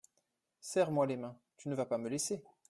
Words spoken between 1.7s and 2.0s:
vas pas